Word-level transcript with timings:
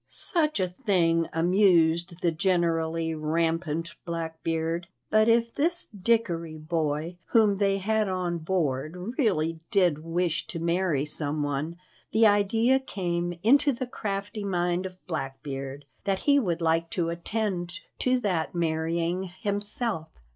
Such 0.09 0.59
a 0.59 0.67
thing 0.67 1.29
amused 1.31 2.23
the 2.23 2.31
generally 2.31 3.13
rampant 3.13 3.93
Blackbeard, 4.03 4.87
but 5.11 5.29
if 5.29 5.53
this 5.53 5.85
Dickory 5.85 6.57
boy 6.57 7.17
whom 7.25 7.57
they 7.57 7.77
had 7.77 8.07
on 8.09 8.39
board 8.39 8.95
really 9.19 9.59
did 9.69 10.03
wish 10.03 10.47
to 10.47 10.57
marry 10.59 11.05
some 11.05 11.43
one, 11.43 11.77
the 12.13 12.25
idea 12.25 12.79
came 12.79 13.37
into 13.43 13.71
the 13.71 13.85
crafty 13.85 14.43
mind 14.43 14.87
of 14.87 14.97
Blackbeard 15.05 15.85
that 16.05 16.17
he 16.21 16.39
would 16.39 16.61
like 16.61 16.89
to 16.89 17.09
attend 17.09 17.79
to 17.99 18.19
that 18.21 18.55
marrying 18.55 19.25
himself. 19.25 20.07